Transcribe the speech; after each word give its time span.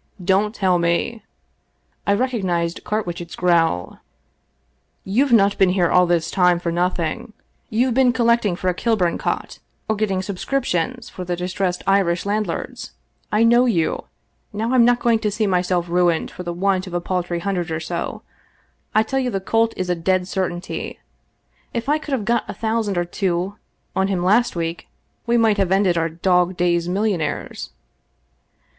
"Don't 0.32 0.54
tell 0.54 0.78
me," 0.78 1.24
I 2.06 2.14
recognized 2.14 2.84
Carwitchet's 2.84 3.36
growl." 3.36 3.98
You've 5.18 5.30
not 5.30 5.58
been 5.58 5.68
here 5.76 5.90
all 5.90 6.06
this 6.06 6.30
time 6.30 6.58
for 6.58 6.72
nothing. 6.72 7.34
You've 7.68 7.92
been 7.92 8.14
collecting 8.14 8.56
for 8.56 8.68
a 8.68 8.74
Kilbum 8.74 9.18
cot 9.18 9.58
or 9.86 9.94
getting 9.94 10.22
subscriptions 10.22 10.78
28l 10.80 10.84
English 10.88 10.96
Mystery 10.96 11.02
Stories 11.04 11.08
for 11.18 11.24
the 11.26 11.36
distressed 11.36 11.82
Irish 11.86 12.24
landlords. 12.24 12.92
I 13.30 13.44
know 13.44 13.66
you. 13.66 14.04
Now 14.54 14.72
I'm 14.72 14.86
not 14.86 15.00
going 15.00 15.18
to 15.18 15.30
see 15.30 15.46
myself 15.46 15.90
ruined 15.90 16.30
for 16.30 16.44
the 16.44 16.54
want 16.54 16.86
of 16.86 16.94
a 16.94 17.00
paltry 17.02 17.40
hundred 17.40 17.70
or 17.70 17.78
so. 17.80 18.22
I 18.94 19.02
tell 19.02 19.20
you 19.20 19.28
the 19.28 19.38
colt 19.38 19.74
is 19.76 19.90
a 19.90 19.94
dead 19.94 20.26
certainty. 20.26 20.98
If 21.74 21.90
I 21.90 21.98
could 21.98 22.12
have 22.12 22.24
got 22.24 22.48
a 22.48 22.54
thousand 22.54 22.96
or 22.96 23.04
two 23.04 23.56
on 23.94 24.08
him 24.08 24.24
last 24.24 24.56
week, 24.56 24.88
we 25.26 25.36
might 25.36 25.58
have 25.58 25.70
ended 25.70 25.98
our 25.98 26.08
dog 26.08 26.56
days 26.56 26.88
millionaires. 26.88 27.68